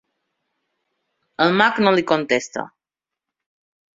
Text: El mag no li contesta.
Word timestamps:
El 1.45 1.53
mag 1.59 1.83
no 1.87 1.93
li 1.97 2.05
contesta. 2.13 2.65